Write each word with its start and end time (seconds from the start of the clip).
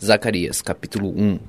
Zacarias, 0.00 0.62
capítulo 0.62 1.08
1 1.08 1.40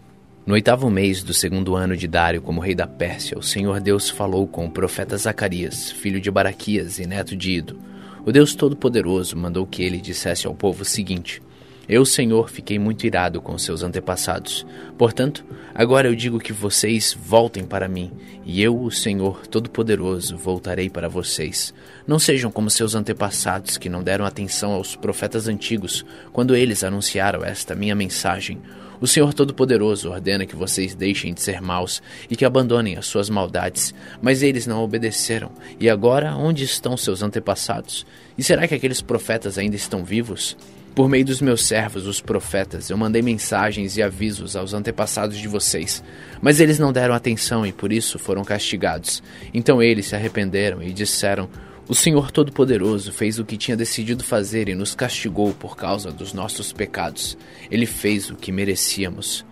No 0.44 0.55
oitavo 0.55 0.90
mês 0.90 1.21
do 1.21 1.36
segundo 1.36 1.76
ano 1.76 1.96
de 1.96 2.08
Dário 2.08 2.42
como 2.42 2.60
rei 2.60 2.74
da 2.74 2.88
Pérsia, 2.88 3.38
o 3.38 3.44
Senhor 3.44 3.79
Deus 3.79 4.10
falou 4.10 4.48
com 4.48 4.66
o 4.66 4.71
profeta 4.71 5.16
Zacarias, 5.16 5.91
filho 5.91 6.20
de 6.20 6.32
Baraquias 6.32 6.98
e 6.98 7.05
neto 7.05 7.38
de 7.38 7.52
Ido. 7.52 7.80
O 8.25 8.32
Deus 8.32 8.55
Todo-Poderoso 8.55 9.38
mandou 9.38 9.68
que 9.68 9.84
ele 9.84 10.00
dissesse 10.00 10.48
ao 10.48 10.55
povo 10.55 10.82
o 10.82 10.86
seguinte: 10.86 11.43
Eu, 11.90 12.06
Senhor, 12.06 12.52
fiquei 12.52 12.78
muito 12.78 13.08
irado 13.08 13.42
com 13.42 13.58
seus 13.58 13.82
antepassados. 13.82 14.64
Portanto, 14.96 15.44
agora 15.74 16.08
eu 16.08 16.14
digo 16.14 16.39
que 16.39 16.54
vocês 16.54 17.18
voltem 17.20 17.66
para 17.66 17.88
mim, 17.88 18.12
e 18.46 18.62
eu, 18.62 18.80
o 18.80 18.92
Senhor 18.92 19.48
Todo-Poderoso, 19.48 20.38
voltarei 20.38 20.88
para 20.88 21.10
vocês. 21.10 21.74
Não 22.06 22.20
sejam 22.20 22.52
como 22.52 22.70
seus 22.70 22.94
antepassados 22.94 23.75
que 23.75 23.89
não 23.89 24.04
deram 24.04 24.24
atenção 24.24 24.74
aos 24.74 24.96
profetas 24.96 25.48
antigos 25.48 26.06
quando 26.32 26.56
eles 26.56 26.83
anunciaram 26.83 27.44
esta 27.44 27.74
minha 27.74 27.96
mensagem. 27.96 28.61
O 29.02 29.08
Senhor 29.08 29.33
Todo-Poderoso 29.33 30.11
ordena 30.11 30.46
que 30.46 30.56
vocês 30.56 30.94
deixem 30.94 31.33
de 31.33 31.42
ser 31.42 31.60
maus 31.60 32.03
e 32.30 32.36
que 32.36 32.45
abandonem 32.45 32.97
as 32.97 33.08
suas 33.08 33.31
maldades, 33.31 33.95
mas 34.22 34.44
eles 34.44 34.67
não 34.67 34.83
obedeceram. 34.83 35.52
E 35.80 35.89
agora, 35.89 36.36
onde 36.36 36.64
estão 36.64 36.95
seus 36.95 37.23
antepassados? 37.23 38.06
E 38.38 38.44
será 38.44 38.67
que 38.67 38.75
aqueles 38.75 39.02
profetas 39.02 39.58
ainda 39.58 39.75
estão 39.75 40.03
vivos? 40.03 40.56
Por 40.95 41.08
meio 41.08 41.23
dos 41.23 41.42
meus 41.42 41.66
servos, 41.66 42.06
os 42.06 42.20
profetas, 42.20 42.89
eu 42.89 42.97
mandei 42.97 43.22
mensagens 43.22 43.95
e 43.95 44.03
avisos 44.03 44.56
aos 44.56 44.73
antepassados 44.73 45.38
de 45.38 45.47
vocês, 45.47 46.03
mas 46.42 46.59
eles 46.59 46.78
não 46.78 46.92
deram 46.92 47.14
atenção 47.14 47.66
e 47.66 47.72
por 47.72 47.94
isso 47.94 48.20
foram 48.20 48.44
castigados. 48.44 49.23
Então 49.53 49.81
eles 49.81 50.08
se 50.08 50.16
arrependeram 50.16 50.83
e 50.83 50.92
disseram: 50.92 51.50
o 51.89 51.95
Senhor 51.95 52.31
Todo-Poderoso 52.31 53.11
fez 53.11 53.39
o 53.39 53.44
que 53.44 53.58
tinha 53.58 53.75
decidido 53.75 54.23
fazer 54.23 54.70
e 54.70 54.75
nos 54.75 54.94
castigou 54.94 55.53
por 55.53 55.75
causa 55.75 56.11
dos 56.11 56.33
nossos 56.33 56.72
pecados. 56.72 57.36
Ele 57.72 57.88
fez 57.88 58.30
o 58.30 58.36
que 58.36 58.52
merecíamos. 58.52 59.44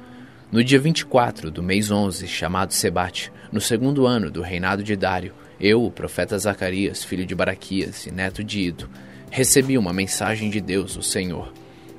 No 0.51 0.63
dia 0.63 0.79
24 0.79 1.49
do 1.49 1.63
mês 1.63 1.89
11, 1.89 2.27
chamado 2.27 2.73
Sebate, 2.73 3.31
no 3.51 3.59
segundo 3.59 4.05
ano 4.05 4.29
do 4.29 4.41
reinado 4.41 4.83
de 4.83 4.95
Dário, 4.95 5.33
eu, 5.59 5.83
o 5.83 5.91
profeta 5.91 6.37
Zacarias, 6.37 7.03
filho 7.03 7.25
de 7.25 7.33
Baraquias 7.33 8.05
e 8.05 8.11
neto 8.11 8.43
de 8.43 8.59
Ido, 8.59 8.87
recebi 9.29 9.77
uma 9.77 9.93
mensagem 9.93 10.49
de 10.49 10.59
Deus, 10.61 10.95
o 10.95 11.03
Senhor. 11.03 11.51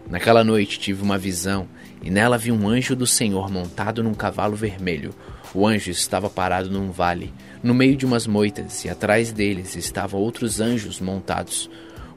Naquela 0.08 0.42
noite 0.42 0.78
tive 0.78 1.02
uma 1.02 1.18
visão 1.18 1.68
e 2.02 2.10
nela 2.10 2.38
vi 2.38 2.50
um 2.50 2.68
anjo 2.68 2.96
do 2.96 3.06
Senhor 3.06 3.50
montado 3.50 4.02
num 4.02 4.14
cavalo 4.14 4.56
vermelho. 4.56 5.14
O 5.54 5.66
anjo 5.66 5.90
estava 5.90 6.30
parado 6.30 6.70
num 6.70 6.90
vale 6.90 7.32
no 7.62 7.74
meio 7.74 7.96
de 7.96 8.06
umas 8.06 8.26
moitas, 8.26 8.84
e 8.84 8.88
atrás 8.88 9.32
deles 9.32 9.74
estavam 9.74 10.20
outros 10.20 10.60
anjos 10.60 11.00
montados, 11.00 11.68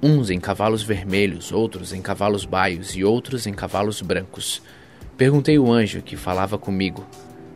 uns 0.02 0.30
em 0.30 0.40
cavalos 0.40 0.84
vermelhos, 0.84 1.52
outros 1.52 1.94
em 1.94 2.02
cavalos 2.02 2.46
baios 2.46 2.96
e 2.96 3.04
outros 3.04 3.48
em 3.48 3.54
cavalos 3.54 4.02
brancos. 4.02 4.62
Perguntei 5.18 5.58
ao 5.58 5.72
anjo 5.72 6.02
que 6.02 6.16
falava 6.16 6.58
comigo: 6.58 7.06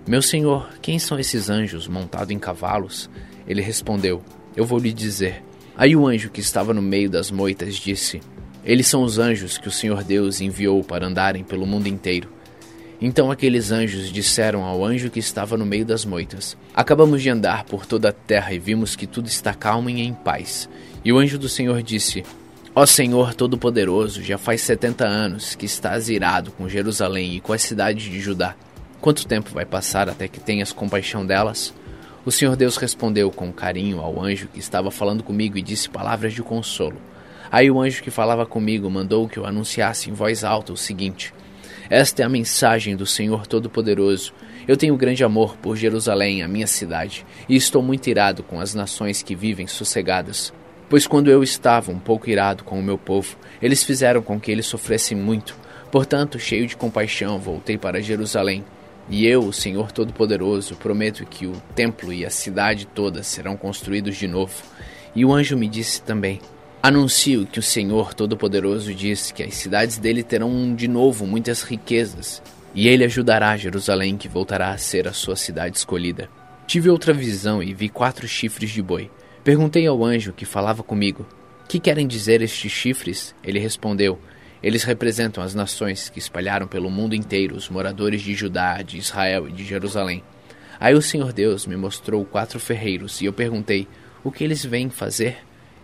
Meu 0.08 0.22
senhor, 0.22 0.70
quem 0.82 1.00
são 1.00 1.20
esses 1.20 1.50
anjos 1.50 1.88
montados 1.88 2.32
em 2.32 2.40
cavalos? 2.40 3.10
Ele 3.48 3.62
respondeu: 3.62 4.24
Eu 4.56 4.66
vou 4.66 4.80
lhe 4.80 4.92
dizer. 4.92 5.44
Aí 5.78 5.96
o 5.96 6.08
anjo 6.08 6.30
que 6.30 6.40
estava 6.40 6.74
no 6.74 6.82
meio 6.82 7.10
das 7.10 7.32
moitas 7.32 7.76
disse: 7.76 8.22
Eles 8.64 8.88
são 8.88 9.04
os 9.04 9.20
anjos 9.20 9.58
que 9.58 9.68
o 9.68 9.72
Senhor 9.72 10.04
Deus 10.04 10.42
enviou 10.42 10.84
para 10.84 11.08
andarem 11.08 11.44
pelo 11.44 11.66
mundo 11.66 11.88
inteiro 11.88 12.36
então 13.02 13.30
aqueles 13.30 13.72
anjos 13.72 14.12
disseram 14.12 14.64
ao 14.64 14.84
anjo 14.84 15.10
que 15.10 15.20
estava 15.20 15.58
no 15.58 15.66
meio 15.66 15.86
das 15.86 16.06
moitas: 16.06 16.58
Acabamos 16.74 17.22
de 17.22 17.30
andar 17.30 17.66
por 17.66 17.86
toda 17.86 18.10
a 18.10 18.14
terra 18.14 18.54
e 18.54 18.60
vimos 18.60 18.96
que 18.96 19.08
tudo 19.08 19.28
está 19.28 19.54
calmo 19.54 19.90
e 19.90 20.02
em 20.02 20.14
paz. 20.14 20.70
E 21.04 21.12
o 21.12 21.18
anjo 21.18 21.38
do 21.38 21.50
Senhor 21.50 21.82
disse: 21.84 22.24
Ó 22.74 22.86
Senhor 22.86 23.34
Todo-Poderoso, 23.34 24.24
já 24.24 24.38
faz 24.38 24.62
setenta 24.62 25.06
anos 25.06 25.56
que 25.56 25.66
estás 25.66 26.10
irado 26.10 26.52
com 26.52 26.70
Jerusalém 26.70 27.36
e 27.36 27.42
com 27.42 27.54
a 27.54 27.58
cidade 27.58 28.10
de 28.10 28.20
Judá. 28.20 28.56
Quanto 29.02 29.28
tempo 29.28 29.52
vai 29.54 29.66
passar 29.66 30.10
até 30.10 30.28
que 30.28 30.40
tenhas 30.40 30.72
compaixão 30.72 31.26
delas? 31.26 31.74
O 32.26 32.32
Senhor 32.32 32.56
Deus 32.56 32.76
respondeu 32.78 33.30
com 33.30 33.54
carinho 33.54 34.00
ao 34.00 34.20
anjo 34.20 34.48
que 34.48 34.60
estava 34.60 34.90
falando 34.90 35.22
comigo 35.22 35.60
e 35.60 35.62
disse 35.62 35.88
palavras 35.88 36.34
de 36.34 36.42
consolo. 36.42 36.98
Aí 37.52 37.70
o 37.70 37.80
anjo 37.80 38.02
que 38.02 38.10
falava 38.10 38.48
comigo 38.48 38.90
mandou 38.90 39.30
que 39.30 39.38
eu 39.38 39.46
anunciasse 39.46 40.10
em 40.10 40.14
voz 40.14 40.44
alta 40.44 40.74
o 40.74 40.78
seguinte: 40.78 41.32
esta 41.88 42.24
é 42.24 42.26
a 42.26 42.30
mensagem 42.30 42.96
do 42.96 43.06
Senhor 43.06 43.46
Todo-Poderoso. 43.46 44.34
Eu 44.68 44.76
tenho 44.76 44.98
grande 44.98 45.24
amor 45.24 45.56
por 45.58 45.78
Jerusalém, 45.78 46.42
a 46.42 46.48
minha 46.48 46.66
cidade, 46.66 47.24
e 47.48 47.56
estou 47.56 47.84
muito 47.84 48.08
irado 48.08 48.42
com 48.42 48.60
as 48.60 48.74
nações 48.74 49.22
que 49.22 49.36
vivem 49.36 49.68
sossegadas. 49.68 50.52
Pois 50.90 51.06
quando 51.06 51.30
eu 51.30 51.44
estava 51.44 51.92
um 51.92 52.00
pouco 52.00 52.28
irado 52.28 52.64
com 52.64 52.80
o 52.80 52.84
meu 52.84 52.98
povo, 52.98 53.38
eles 53.62 53.84
fizeram 53.84 54.24
com 54.24 54.40
que 54.40 54.52
ele 54.52 54.64
sofresse 54.64 55.14
muito. 55.14 55.56
Portanto, 55.92 56.40
cheio 56.40 56.66
de 56.66 56.76
compaixão, 56.76 57.38
voltei 57.38 57.78
para 57.78 58.02
Jerusalém. 58.02 58.66
E 59.10 59.26
eu, 59.28 59.42
o 59.42 59.54
Senhor 59.54 59.92
Todo-Poderoso, 59.92 60.76
prometo 60.76 61.26
que 61.26 61.46
o 61.46 61.54
templo 61.76 62.12
e 62.12 62.26
a 62.26 62.30
cidade 62.30 62.88
toda 62.88 63.22
serão 63.22 63.56
construídos 63.56 64.18
de 64.18 64.28
novo. 64.28 64.54
E 65.16 65.24
o 65.24 65.32
anjo 65.32 65.56
me 65.56 65.68
disse 65.68 66.02
também: 66.02 66.42
Anuncio 66.82 67.46
que 67.46 67.60
o 67.60 67.64
Senhor 67.64 68.14
Todo-Poderoso 68.14 68.94
diz 68.94 69.32
que 69.32 69.44
as 69.44 69.54
cidades 69.54 69.98
dele 69.98 70.24
terão 70.24 70.74
de 70.74 70.88
novo 70.88 71.28
muitas 71.28 71.62
riquezas, 71.62 72.42
e 72.74 72.88
ele 72.88 73.04
ajudará 73.04 73.56
Jerusalém, 73.56 74.18
que 74.18 74.28
voltará 74.28 74.72
a 74.72 74.78
ser 74.78 75.08
a 75.08 75.14
sua 75.14 75.36
cidade 75.36 75.78
escolhida. 75.78 76.30
Tive 76.68 76.90
outra 76.90 77.14
visão 77.14 77.62
e 77.62 77.74
vi 77.74 77.90
quatro 77.90 78.28
chifres 78.28 78.72
de 78.72 78.82
boi. 78.82 79.12
Perguntei 79.44 79.86
ao 79.86 80.04
anjo 80.04 80.34
que 80.34 80.46
falava 80.46 80.82
comigo: 80.82 81.28
Que 81.68 81.80
querem 81.80 82.08
dizer 82.08 82.42
estes 82.42 82.72
chifres? 82.72 83.36
Ele 83.44 83.60
respondeu: 83.60 84.20
Eles 84.66 84.84
representam 84.84 85.44
as 85.44 85.54
nações 85.54 86.10
que 86.10 86.18
espalharam 86.18 86.66
pelo 86.66 86.90
mundo 86.90 87.14
inteiro 87.14 87.56
os 87.56 87.70
moradores 87.70 88.24
de 88.24 88.34
Judá, 88.34 88.82
de 88.82 88.98
Israel 88.98 89.48
e 89.48 89.52
de 89.52 89.64
Jerusalém. 89.64 90.24
Aí 90.80 90.96
o 90.96 91.04
Senhor 91.04 91.32
Deus 91.32 91.68
me 91.68 91.78
mostrou 91.78 92.26
quatro 92.26 92.60
ferreiros 92.60 93.22
e 93.22 93.26
eu 93.26 93.32
perguntei: 93.32 93.88
O 94.24 94.32
que 94.32 94.44
eles 94.44 94.66
vêm 94.66 94.90
fazer? 94.90 95.38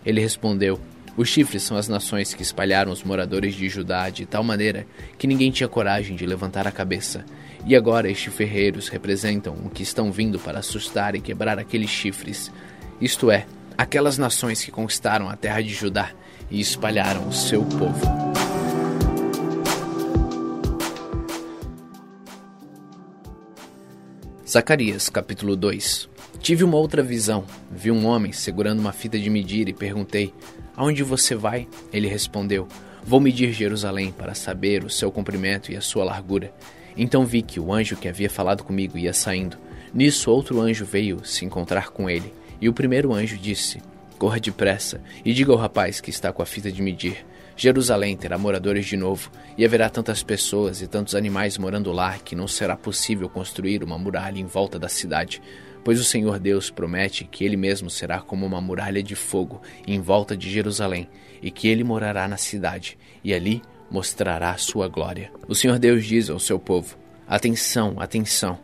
Ele 0.03 0.19
respondeu: 0.19 0.81
Os 1.15 1.29
chifres 1.29 1.61
são 1.61 1.77
as 1.77 1.87
nações 1.87 2.33
que 2.33 2.41
espalharam 2.41 2.91
os 2.91 3.03
moradores 3.03 3.53
de 3.53 3.69
Judá 3.69 4.09
de 4.09 4.25
tal 4.25 4.43
maneira 4.43 4.87
que 5.15 5.27
ninguém 5.27 5.51
tinha 5.51 5.69
coragem 5.69 6.15
de 6.15 6.25
levantar 6.25 6.65
a 6.65 6.71
cabeça. 6.71 7.23
E 7.67 7.75
agora 7.75 8.09
estes 8.09 8.33
ferreiros 8.33 8.87
representam 8.89 9.53
o 9.63 9.69
que 9.69 9.83
estão 9.83 10.11
vindo 10.11 10.39
para 10.39 10.57
assustar 10.57 11.13
e 11.13 11.21
quebrar 11.21 11.59
aqueles 11.59 11.91
chifres, 11.91 12.51
isto 12.99 13.29
é, 13.29 13.45
aquelas 13.77 14.17
nações 14.17 14.63
que 14.63 14.71
conquistaram 14.71 15.29
a 15.29 15.35
terra 15.35 15.61
de 15.61 15.71
Judá 15.71 16.09
e 16.49 16.59
espalharam 16.59 17.27
o 17.27 17.31
seu 17.31 17.63
povo. 17.63 18.30
Zacarias 24.51 25.07
capítulo 25.07 25.55
2 25.55 26.09
Tive 26.41 26.65
uma 26.65 26.75
outra 26.75 27.01
visão. 27.01 27.45
Vi 27.71 27.89
um 27.89 28.05
homem 28.05 28.33
segurando 28.33 28.81
uma 28.81 28.91
fita 28.91 29.17
de 29.17 29.29
medir 29.29 29.69
e 29.69 29.73
perguntei: 29.73 30.33
Aonde 30.75 31.03
você 31.03 31.35
vai? 31.35 31.69
Ele 31.93 32.09
respondeu: 32.09 32.67
Vou 33.01 33.21
medir 33.21 33.53
Jerusalém 33.53 34.11
para 34.11 34.35
saber 34.35 34.83
o 34.83 34.89
seu 34.89 35.09
comprimento 35.09 35.71
e 35.71 35.77
a 35.77 35.79
sua 35.79 36.03
largura. 36.03 36.53
Então 36.97 37.25
vi 37.25 37.41
que 37.41 37.61
o 37.61 37.71
anjo 37.71 37.95
que 37.95 38.09
havia 38.09 38.29
falado 38.29 38.65
comigo 38.65 38.97
ia 38.97 39.13
saindo. 39.13 39.55
Nisso, 39.93 40.29
outro 40.29 40.59
anjo 40.59 40.83
veio 40.83 41.23
se 41.23 41.45
encontrar 41.45 41.91
com 41.91 42.09
ele. 42.09 42.33
E 42.59 42.67
o 42.67 42.73
primeiro 42.73 43.13
anjo 43.13 43.37
disse: 43.37 43.81
Corra 44.17 44.37
depressa 44.37 45.01
e 45.23 45.31
diga 45.31 45.53
ao 45.53 45.57
rapaz 45.57 46.01
que 46.01 46.09
está 46.09 46.33
com 46.33 46.41
a 46.41 46.45
fita 46.45 46.69
de 46.69 46.81
medir: 46.81 47.25
Jerusalém 47.55 48.15
terá 48.17 48.37
moradores 48.37 48.85
de 48.85 48.97
novo, 48.97 49.31
e 49.57 49.65
haverá 49.65 49.89
tantas 49.89 50.23
pessoas 50.23 50.81
e 50.81 50.87
tantos 50.87 51.15
animais 51.15 51.57
morando 51.57 51.91
lá 51.91 52.17
que 52.17 52.35
não 52.35 52.47
será 52.47 52.75
possível 52.75 53.29
construir 53.29 53.83
uma 53.83 53.97
muralha 53.97 54.39
em 54.39 54.45
volta 54.45 54.79
da 54.79 54.87
cidade 54.87 55.41
pois 55.83 55.99
o 55.99 56.03
Senhor 56.03 56.39
Deus 56.39 56.69
promete 56.69 57.25
que 57.25 57.43
ele 57.43 57.57
mesmo 57.57 57.89
será 57.89 58.19
como 58.19 58.45
uma 58.45 58.61
muralha 58.61 59.01
de 59.01 59.15
fogo 59.15 59.61
em 59.87 59.99
volta 59.99 60.35
de 60.37 60.49
Jerusalém, 60.49 61.09
e 61.41 61.49
que 61.49 61.67
ele 61.67 61.83
morará 61.83 62.27
na 62.27 62.37
cidade, 62.37 62.97
e 63.23 63.33
ali 63.33 63.61
mostrará 63.89 64.55
sua 64.57 64.87
glória. 64.87 65.31
O 65.47 65.55
Senhor 65.55 65.79
Deus 65.79 66.05
diz 66.05 66.29
ao 66.29 66.39
seu 66.39 66.59
povo: 66.59 66.97
Atenção, 67.27 67.95
atenção! 67.99 68.59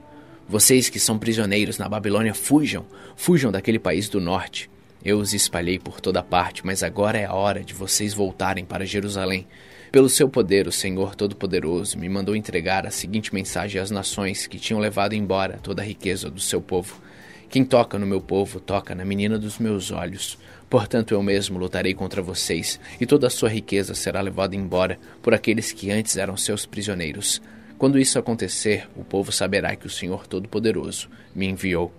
Vocês 0.48 0.90
que 0.90 1.00
são 1.00 1.20
prisioneiros 1.20 1.78
na 1.78 1.90
Babilônia, 1.90 2.34
fujam, 2.34 2.86
fujam 3.16 3.52
daquele 3.52 3.80
país 3.80 4.08
do 4.08 4.22
norte. 4.22 4.70
Eu 5.04 5.20
os 5.20 5.34
espalhei 5.34 5.80
por 5.80 6.02
toda 6.02 6.24
parte, 6.24 6.66
mas 6.66 6.84
agora 6.84 7.18
é 7.18 7.26
a 7.26 7.34
hora 7.34 7.64
de 7.64 7.74
vocês 7.74 8.14
voltarem 8.14 8.66
para 8.66 8.86
Jerusalém. 8.86 9.48
Pelo 9.92 10.10
seu 10.10 10.28
poder, 10.28 10.68
o 10.68 10.72
Senhor 10.72 11.16
Todo-Poderoso 11.16 11.98
me 11.98 12.10
mandou 12.10 12.36
entregar 12.36 12.86
a 12.86 12.92
seguinte 12.92 13.34
mensagem 13.34 13.82
às 13.82 13.90
nações 13.90 14.46
que 14.46 14.60
tinham 14.60 14.80
levado 14.80 15.14
embora 15.14 15.60
toda 15.64 15.82
a 15.82 15.86
riqueza 15.86 16.30
do 16.30 16.42
seu 16.42 16.62
povo. 16.62 17.02
Quem 17.50 17.64
toca 17.64 17.98
no 17.98 18.06
meu 18.06 18.20
povo 18.20 18.60
toca 18.60 18.94
na 18.94 19.06
menina 19.06 19.40
dos 19.40 19.58
meus 19.58 19.90
olhos. 19.90 20.38
Portanto, 20.70 21.14
eu 21.14 21.24
mesmo 21.24 21.58
lutarei 21.58 21.94
contra 21.94 22.22
vocês, 22.22 22.78
e 23.00 23.06
toda 23.06 23.28
a 23.28 23.30
sua 23.30 23.48
riqueza 23.48 23.94
será 23.94 24.20
levada 24.20 24.56
embora 24.56 25.00
por 25.22 25.34
aqueles 25.34 25.72
que 25.72 25.90
antes 25.90 26.18
eram 26.18 26.36
seus 26.36 26.66
prisioneiros. 26.66 27.42
Quando 27.78 27.98
isso 27.98 28.20
acontecer, 28.20 28.90
o 28.98 29.04
povo 29.06 29.32
saberá 29.32 29.76
que 29.78 29.88
o 29.88 29.90
Senhor 29.90 30.28
Todo-Poderoso 30.28 31.10
me 31.34 31.48
enviou. 31.48 31.94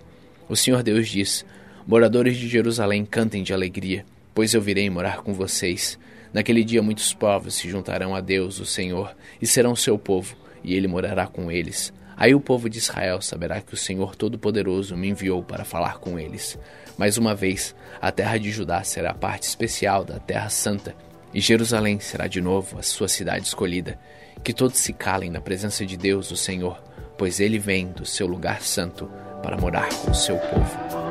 O 0.47 0.55
Senhor 0.55 0.83
Deus 0.83 1.07
diz: 1.07 1.43
Moradores 1.89 2.37
de 2.37 2.47
Jerusalém, 2.47 3.03
cantem 3.03 3.41
de 3.41 3.51
alegria, 3.51 4.05
pois 4.35 4.53
eu 4.53 4.61
virei 4.61 4.87
morar 4.91 5.23
com 5.23 5.33
vocês. 5.33 5.97
Naquele 6.31 6.63
dia, 6.63 6.83
muitos 6.83 7.15
povos 7.15 7.55
se 7.55 7.67
juntarão 7.67 8.13
a 8.13 8.21
Deus, 8.21 8.59
o 8.59 8.65
Senhor, 8.65 9.15
e 9.41 9.47
serão 9.47 9.75
seu 9.75 9.97
povo 9.97 10.35
e 10.63 10.75
ele 10.75 10.87
morará 10.87 11.25
com 11.25 11.51
eles. 11.51 11.91
Aí 12.15 12.35
o 12.35 12.39
povo 12.39 12.69
de 12.69 12.77
Israel 12.77 13.23
saberá 13.23 13.59
que 13.59 13.73
o 13.73 13.77
Senhor 13.77 14.15
Todo-Poderoso 14.15 14.95
me 14.95 15.09
enviou 15.09 15.41
para 15.41 15.65
falar 15.65 15.97
com 15.97 16.19
eles. 16.19 16.59
Mais 16.95 17.17
uma 17.17 17.33
vez, 17.33 17.75
a 17.99 18.11
terra 18.11 18.37
de 18.37 18.51
Judá 18.51 18.83
será 18.83 19.11
parte 19.11 19.47
especial 19.47 20.05
da 20.05 20.19
Terra 20.19 20.49
Santa, 20.49 20.95
e 21.33 21.41
Jerusalém 21.41 21.99
será 21.99 22.27
de 22.27 22.39
novo 22.39 22.77
a 22.77 22.83
sua 22.83 23.07
cidade 23.07 23.47
escolhida. 23.47 23.99
Que 24.43 24.53
todos 24.53 24.77
se 24.77 24.93
calem 24.93 25.31
na 25.31 25.41
presença 25.41 25.83
de 25.83 25.97
Deus, 25.97 26.29
o 26.29 26.37
Senhor, 26.37 26.83
pois 27.17 27.39
ele 27.39 27.57
vem 27.57 27.87
do 27.87 28.05
seu 28.05 28.27
lugar 28.27 28.61
santo 28.61 29.09
para 29.41 29.57
morar 29.57 29.89
com 29.89 30.11
o 30.11 30.15
seu 30.15 30.37
povo. 30.37 31.08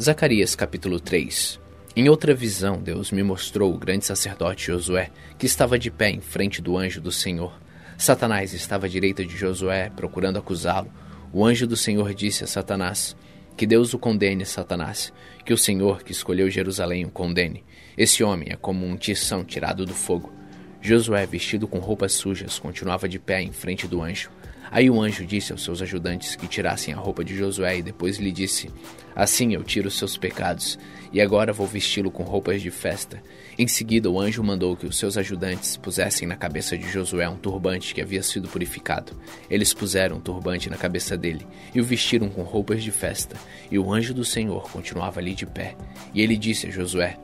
Zacarias 0.00 0.54
capítulo 0.54 1.00
3 1.00 1.58
Em 1.96 2.10
outra 2.10 2.34
visão, 2.34 2.78
Deus 2.78 3.10
me 3.10 3.22
mostrou 3.22 3.74
o 3.74 3.78
grande 3.78 4.04
sacerdote 4.04 4.66
Josué, 4.66 5.10
que 5.38 5.46
estava 5.46 5.78
de 5.78 5.90
pé 5.90 6.10
em 6.10 6.20
frente 6.20 6.60
do 6.60 6.76
anjo 6.76 7.00
do 7.00 7.10
Senhor. 7.10 7.58
Satanás 7.96 8.52
estava 8.52 8.84
à 8.84 8.88
direita 8.90 9.24
de 9.24 9.34
Josué, 9.34 9.90
procurando 9.96 10.38
acusá-lo. 10.38 10.92
O 11.32 11.46
anjo 11.46 11.66
do 11.66 11.78
Senhor 11.78 12.12
disse 12.12 12.44
a 12.44 12.46
Satanás: 12.46 13.16
Que 13.56 13.66
Deus 13.66 13.94
o 13.94 13.98
condene, 13.98 14.44
Satanás, 14.44 15.14
que 15.46 15.54
o 15.54 15.58
Senhor 15.58 16.02
que 16.02 16.12
escolheu 16.12 16.50
Jerusalém 16.50 17.06
o 17.06 17.10
condene. 17.10 17.64
Esse 17.96 18.22
homem 18.22 18.48
é 18.50 18.56
como 18.56 18.84
um 18.84 18.98
tição 18.98 19.42
tirado 19.42 19.86
do 19.86 19.94
fogo. 19.94 20.30
Josué, 20.82 21.24
vestido 21.24 21.66
com 21.66 21.78
roupas 21.78 22.12
sujas, 22.12 22.58
continuava 22.58 23.08
de 23.08 23.18
pé 23.18 23.40
em 23.40 23.50
frente 23.50 23.88
do 23.88 24.02
anjo. 24.02 24.30
Aí 24.70 24.90
o 24.90 25.00
anjo 25.00 25.24
disse 25.24 25.52
aos 25.52 25.62
seus 25.62 25.80
ajudantes 25.80 26.34
que 26.36 26.48
tirassem 26.48 26.92
a 26.92 26.96
roupa 26.96 27.24
de 27.24 27.36
Josué 27.36 27.78
e 27.78 27.82
depois 27.82 28.18
lhe 28.18 28.32
disse: 28.32 28.70
Assim 29.14 29.54
eu 29.54 29.62
tiro 29.62 29.88
os 29.88 29.96
seus 29.96 30.16
pecados, 30.16 30.78
e 31.12 31.20
agora 31.20 31.52
vou 31.52 31.66
vesti-lo 31.66 32.10
com 32.10 32.22
roupas 32.22 32.60
de 32.60 32.70
festa. 32.70 33.22
Em 33.58 33.66
seguida, 33.66 34.10
o 34.10 34.20
anjo 34.20 34.42
mandou 34.42 34.76
que 34.76 34.86
os 34.86 34.98
seus 34.98 35.16
ajudantes 35.16 35.76
pusessem 35.76 36.28
na 36.28 36.36
cabeça 36.36 36.76
de 36.76 36.88
Josué 36.88 37.28
um 37.28 37.36
turbante 37.36 37.94
que 37.94 38.02
havia 38.02 38.22
sido 38.22 38.48
purificado. 38.48 39.12
Eles 39.48 39.72
puseram 39.72 40.16
um 40.16 40.20
turbante 40.20 40.68
na 40.68 40.76
cabeça 40.76 41.16
dele 41.16 41.46
e 41.74 41.80
o 41.80 41.84
vestiram 41.84 42.28
com 42.28 42.42
roupas 42.42 42.82
de 42.82 42.90
festa. 42.90 43.36
E 43.70 43.78
o 43.78 43.92
anjo 43.92 44.12
do 44.12 44.24
Senhor 44.24 44.70
continuava 44.70 45.20
ali 45.20 45.34
de 45.34 45.46
pé. 45.46 45.74
E 46.12 46.20
ele 46.20 46.36
disse 46.36 46.66
a 46.66 46.70
Josué: 46.70 47.16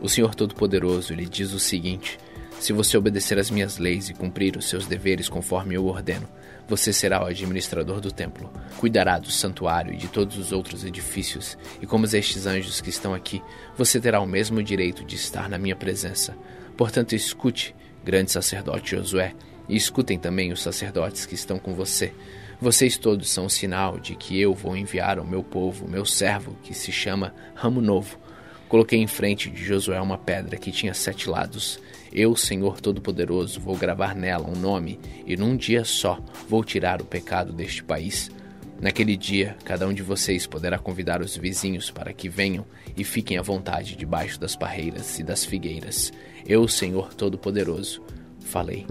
O 0.00 0.08
Senhor 0.08 0.34
Todo-Poderoso 0.34 1.14
lhe 1.14 1.26
diz 1.26 1.52
o 1.52 1.58
seguinte: 1.58 2.18
Se 2.60 2.72
você 2.72 2.96
obedecer 2.98 3.38
às 3.38 3.50
minhas 3.50 3.78
leis 3.78 4.08
e 4.08 4.14
cumprir 4.14 4.56
os 4.56 4.68
seus 4.68 4.86
deveres 4.86 5.28
conforme 5.28 5.74
eu 5.74 5.86
ordeno, 5.86 6.28
você 6.66 6.92
será 6.92 7.22
o 7.22 7.26
administrador 7.26 8.00
do 8.00 8.12
templo, 8.12 8.52
cuidará 8.76 9.18
do 9.18 9.30
santuário 9.30 9.94
e 9.94 9.96
de 9.96 10.08
todos 10.08 10.36
os 10.36 10.52
outros 10.52 10.84
edifícios, 10.84 11.56
e 11.80 11.86
como 11.86 12.04
estes 12.04 12.46
anjos 12.46 12.80
que 12.80 12.90
estão 12.90 13.14
aqui, 13.14 13.42
você 13.76 13.98
terá 13.98 14.20
o 14.20 14.26
mesmo 14.26 14.62
direito 14.62 15.04
de 15.04 15.16
estar 15.16 15.48
na 15.48 15.56
minha 15.56 15.76
presença. 15.76 16.36
Portanto, 16.76 17.14
escute, 17.14 17.74
grande 18.04 18.30
sacerdote 18.30 18.96
Josué, 18.96 19.34
e 19.68 19.76
escutem 19.76 20.18
também 20.18 20.52
os 20.52 20.62
sacerdotes 20.62 21.26
que 21.26 21.34
estão 21.34 21.58
com 21.58 21.74
você. 21.74 22.12
Vocês 22.60 22.98
todos 22.98 23.30
são 23.30 23.46
um 23.46 23.48
sinal 23.48 24.00
de 24.00 24.16
que 24.16 24.38
eu 24.38 24.52
vou 24.52 24.76
enviar 24.76 25.18
ao 25.18 25.24
meu 25.24 25.44
povo, 25.44 25.88
meu 25.88 26.04
servo, 26.04 26.56
que 26.62 26.74
se 26.74 26.90
chama 26.90 27.34
Ramo 27.54 27.80
Novo. 27.80 28.18
Coloquei 28.68 28.98
em 28.98 29.06
frente 29.06 29.48
de 29.48 29.64
Josué 29.64 30.00
uma 30.00 30.18
pedra 30.18 30.56
que 30.58 30.72
tinha 30.72 30.92
sete 30.92 31.30
lados. 31.30 31.78
Eu, 32.12 32.34
Senhor 32.34 32.80
Todo-Poderoso, 32.80 33.60
vou 33.60 33.76
gravar 33.76 34.14
nela 34.14 34.48
um 34.48 34.58
nome, 34.58 34.98
e 35.26 35.36
num 35.36 35.56
dia 35.56 35.84
só 35.84 36.18
vou 36.48 36.64
tirar 36.64 37.02
o 37.02 37.04
pecado 37.04 37.52
deste 37.52 37.84
país. 37.84 38.30
Naquele 38.80 39.16
dia, 39.16 39.56
cada 39.64 39.86
um 39.86 39.92
de 39.92 40.02
vocês 40.02 40.46
poderá 40.46 40.78
convidar 40.78 41.20
os 41.20 41.36
vizinhos 41.36 41.90
para 41.90 42.12
que 42.12 42.28
venham 42.28 42.64
e 42.96 43.04
fiquem 43.04 43.36
à 43.36 43.42
vontade 43.42 43.96
debaixo 43.96 44.40
das 44.40 44.56
parreiras 44.56 45.18
e 45.18 45.22
das 45.22 45.44
figueiras. 45.44 46.12
Eu, 46.46 46.66
Senhor 46.68 47.12
Todo-Poderoso, 47.12 48.02
falei. 48.40 48.86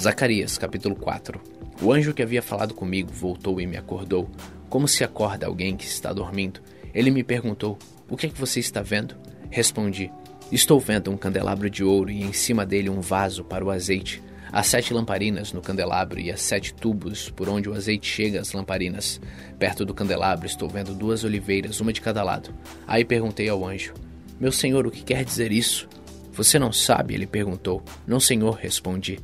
Zacarias, 0.00 0.58
capítulo 0.58 0.94
4 0.94 1.40
O 1.80 1.90
anjo 1.90 2.12
que 2.12 2.22
havia 2.22 2.42
falado 2.42 2.74
comigo 2.74 3.10
voltou 3.10 3.58
e 3.58 3.66
me 3.66 3.76
acordou 3.76 4.30
como 4.68 4.88
se 4.88 5.04
acorda 5.04 5.46
alguém 5.46 5.76
que 5.76 5.84
está 5.84 6.12
dormindo. 6.12 6.60
Ele 6.94 7.10
me 7.10 7.24
perguntou: 7.24 7.78
O 8.08 8.16
que 8.16 8.26
é 8.26 8.28
que 8.28 8.38
você 8.38 8.60
está 8.60 8.82
vendo? 8.82 9.16
Respondi: 9.50 10.10
Estou 10.50 10.78
vendo 10.78 11.10
um 11.10 11.16
candelabro 11.16 11.70
de 11.70 11.82
ouro 11.82 12.10
e 12.10 12.22
em 12.22 12.32
cima 12.32 12.64
dele 12.66 12.90
um 12.90 13.00
vaso 13.00 13.44
para 13.44 13.64
o 13.64 13.70
azeite. 13.70 14.22
Há 14.52 14.62
sete 14.62 14.94
lamparinas 14.94 15.52
no 15.52 15.60
candelabro 15.60 16.20
e 16.20 16.30
há 16.30 16.36
sete 16.36 16.72
tubos 16.72 17.28
por 17.28 17.48
onde 17.48 17.68
o 17.68 17.74
azeite 17.74 18.06
chega 18.06 18.40
às 18.40 18.52
lamparinas. 18.52 19.20
Perto 19.58 19.84
do 19.84 19.92
candelabro 19.92 20.46
estou 20.46 20.68
vendo 20.68 20.94
duas 20.94 21.24
oliveiras, 21.24 21.80
uma 21.80 21.92
de 21.92 22.00
cada 22.00 22.22
lado. 22.22 22.54
Aí 22.86 23.04
perguntei 23.04 23.48
ao 23.48 23.66
anjo: 23.66 23.94
Meu 24.38 24.52
senhor, 24.52 24.86
o 24.86 24.90
que 24.90 25.02
quer 25.02 25.24
dizer 25.24 25.50
isso? 25.50 25.88
Você 26.32 26.58
não 26.58 26.72
sabe? 26.72 27.14
Ele 27.14 27.26
perguntou. 27.26 27.82
Não, 28.06 28.18
senhor, 28.18 28.54
respondi. 28.54 29.18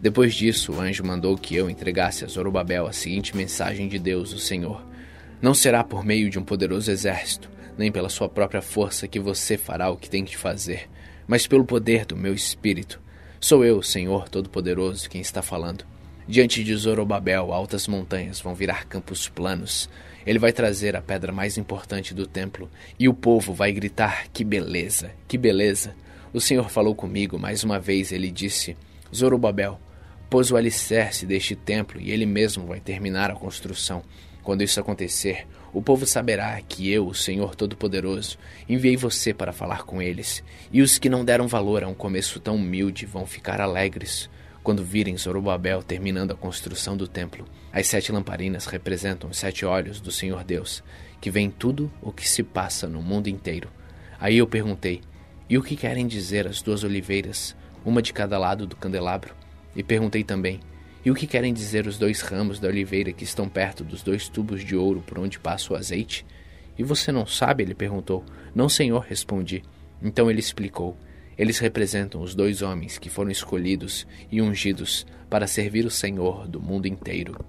Depois 0.00 0.32
disso, 0.32 0.72
o 0.72 0.80
anjo 0.80 1.04
mandou 1.04 1.36
que 1.36 1.56
eu 1.56 1.68
entregasse 1.68 2.24
a 2.24 2.28
Zorobabel 2.28 2.86
a 2.86 2.92
seguinte 2.92 3.36
mensagem 3.36 3.88
de 3.88 3.98
Deus, 3.98 4.32
o 4.32 4.38
Senhor: 4.38 4.84
Não 5.42 5.52
será 5.52 5.82
por 5.82 6.04
meio 6.04 6.30
de 6.30 6.38
um 6.38 6.44
poderoso 6.44 6.88
exército, 6.90 7.50
nem 7.76 7.90
pela 7.90 8.08
sua 8.08 8.28
própria 8.28 8.62
força 8.62 9.08
que 9.08 9.18
você 9.18 9.58
fará 9.58 9.90
o 9.90 9.96
que 9.96 10.08
tem 10.08 10.24
que 10.24 10.36
fazer, 10.36 10.88
mas 11.26 11.48
pelo 11.48 11.64
poder 11.64 12.04
do 12.04 12.16
meu 12.16 12.32
espírito. 12.32 13.00
Sou 13.40 13.64
eu, 13.64 13.82
Senhor 13.82 14.28
Todo-Poderoso, 14.28 15.10
quem 15.10 15.20
está 15.20 15.42
falando. 15.42 15.84
Diante 16.28 16.62
de 16.62 16.76
Zorobabel, 16.76 17.52
altas 17.52 17.88
montanhas 17.88 18.40
vão 18.40 18.54
virar 18.54 18.84
campos 18.84 19.28
planos. 19.28 19.88
Ele 20.24 20.38
vai 20.38 20.52
trazer 20.52 20.94
a 20.94 21.00
pedra 21.02 21.32
mais 21.32 21.56
importante 21.58 22.14
do 22.14 22.26
templo, 22.26 22.70
e 22.98 23.08
o 23.08 23.14
povo 23.14 23.52
vai 23.52 23.72
gritar: 23.72 24.28
Que 24.32 24.44
beleza, 24.44 25.10
que 25.26 25.36
beleza! 25.36 25.92
O 26.32 26.40
Senhor 26.40 26.70
falou 26.70 26.94
comigo 26.94 27.36
mais 27.36 27.64
uma 27.64 27.80
vez, 27.80 28.12
ele 28.12 28.30
disse: 28.30 28.76
Zorobabel, 29.14 29.80
pôs 30.28 30.50
o 30.50 30.56
alicerce 30.56 31.24
deste 31.24 31.56
templo 31.56 32.00
e 32.00 32.10
ele 32.10 32.26
mesmo 32.26 32.66
vai 32.66 32.80
terminar 32.80 33.30
a 33.30 33.34
construção. 33.34 34.02
Quando 34.42 34.62
isso 34.62 34.80
acontecer, 34.80 35.46
o 35.72 35.82
povo 35.82 36.06
saberá 36.06 36.60
que 36.62 36.90
eu, 36.90 37.06
o 37.06 37.14
Senhor 37.14 37.54
Todo-Poderoso, 37.54 38.38
enviei 38.68 38.96
você 38.96 39.34
para 39.34 39.52
falar 39.52 39.82
com 39.84 40.00
eles, 40.00 40.42
e 40.72 40.80
os 40.80 40.98
que 40.98 41.10
não 41.10 41.24
deram 41.24 41.46
valor 41.46 41.84
a 41.84 41.88
um 41.88 41.94
começo 41.94 42.40
tão 42.40 42.56
humilde 42.56 43.04
vão 43.04 43.26
ficar 43.26 43.60
alegres 43.60 44.30
quando 44.62 44.84
virem 44.84 45.16
Zorobabel 45.16 45.82
terminando 45.82 46.32
a 46.32 46.36
construção 46.36 46.96
do 46.96 47.08
templo. 47.08 47.46
As 47.72 47.86
sete 47.86 48.12
lamparinas 48.12 48.66
representam 48.66 49.30
os 49.30 49.38
sete 49.38 49.64
olhos 49.64 50.00
do 50.00 50.10
Senhor 50.10 50.44
Deus, 50.44 50.82
que 51.20 51.30
vê 51.30 51.48
tudo 51.48 51.90
o 52.02 52.12
que 52.12 52.28
se 52.28 52.42
passa 52.42 52.86
no 52.86 53.00
mundo 53.00 53.28
inteiro. 53.28 53.70
Aí 54.20 54.36
eu 54.36 54.46
perguntei: 54.46 55.00
E 55.48 55.56
o 55.56 55.62
que 55.62 55.76
querem 55.76 56.06
dizer 56.06 56.46
as 56.46 56.60
duas 56.60 56.84
oliveiras, 56.84 57.56
uma 57.84 58.02
de 58.02 58.12
cada 58.12 58.38
lado 58.38 58.66
do 58.66 58.76
candelabro? 58.76 59.34
E 59.74 59.82
perguntei 59.82 60.24
também: 60.24 60.60
E 61.04 61.10
o 61.10 61.14
que 61.14 61.26
querem 61.26 61.52
dizer 61.52 61.86
os 61.86 61.98
dois 61.98 62.20
ramos 62.20 62.58
da 62.58 62.68
oliveira 62.68 63.12
que 63.12 63.24
estão 63.24 63.48
perto 63.48 63.84
dos 63.84 64.02
dois 64.02 64.28
tubos 64.28 64.64
de 64.64 64.76
ouro 64.76 65.02
por 65.06 65.18
onde 65.18 65.38
passa 65.38 65.72
o 65.72 65.76
azeite? 65.76 66.24
E 66.78 66.82
você 66.82 67.10
não 67.10 67.26
sabe? 67.26 67.62
Ele 67.62 67.74
perguntou. 67.74 68.24
Não, 68.54 68.68
senhor, 68.68 69.00
respondi. 69.00 69.62
Então 70.02 70.30
ele 70.30 70.40
explicou. 70.40 70.96
Eles 71.36 71.58
representam 71.58 72.20
os 72.20 72.34
dois 72.34 72.62
homens 72.62 72.98
que 72.98 73.08
foram 73.08 73.30
escolhidos 73.30 74.06
e 74.30 74.42
ungidos 74.42 75.06
para 75.30 75.46
servir 75.46 75.84
o 75.86 75.90
Senhor 75.90 76.48
do 76.48 76.60
mundo 76.60 76.86
inteiro. 76.86 77.44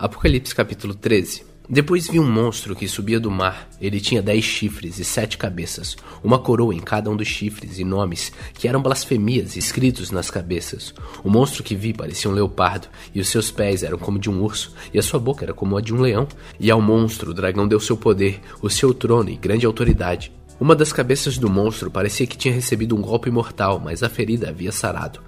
Apocalipse 0.00 0.54
capítulo 0.54 0.94
13 0.94 1.42
Depois 1.68 2.08
vi 2.08 2.18
um 2.18 2.26
monstro 2.26 2.74
que 2.74 2.88
subia 2.88 3.20
do 3.20 3.30
mar. 3.30 3.68
Ele 3.78 4.00
tinha 4.00 4.22
dez 4.22 4.42
chifres 4.42 4.98
e 4.98 5.04
sete 5.04 5.36
cabeças, 5.36 5.94
uma 6.24 6.38
coroa 6.38 6.74
em 6.74 6.80
cada 6.80 7.10
um 7.10 7.16
dos 7.16 7.28
chifres 7.28 7.78
e 7.78 7.84
nomes 7.84 8.32
que 8.54 8.66
eram 8.66 8.80
blasfemias 8.80 9.56
escritos 9.56 10.10
nas 10.10 10.30
cabeças. 10.30 10.94
O 11.22 11.28
monstro 11.28 11.62
que 11.62 11.74
vi 11.74 11.92
parecia 11.92 12.30
um 12.30 12.32
leopardo, 12.32 12.88
e 13.14 13.20
os 13.20 13.28
seus 13.28 13.50
pés 13.50 13.82
eram 13.82 13.98
como 13.98 14.18
de 14.18 14.30
um 14.30 14.42
urso, 14.42 14.72
e 14.90 14.98
a 14.98 15.02
sua 15.02 15.20
boca 15.20 15.44
era 15.44 15.52
como 15.52 15.76
a 15.76 15.82
de 15.82 15.92
um 15.92 16.00
leão. 16.00 16.26
E 16.58 16.70
ao 16.70 16.80
monstro 16.80 17.32
o 17.32 17.34
dragão 17.34 17.68
deu 17.68 17.78
seu 17.78 17.94
poder, 17.94 18.40
o 18.62 18.70
seu 18.70 18.94
trono 18.94 19.28
e 19.28 19.36
grande 19.36 19.66
autoridade. 19.66 20.32
Uma 20.58 20.74
das 20.74 20.94
cabeças 20.94 21.36
do 21.36 21.50
monstro 21.50 21.90
parecia 21.90 22.26
que 22.26 22.38
tinha 22.38 22.54
recebido 22.54 22.96
um 22.96 23.02
golpe 23.02 23.30
mortal, 23.30 23.78
mas 23.78 24.02
a 24.02 24.08
ferida 24.08 24.48
havia 24.48 24.72
sarado. 24.72 25.20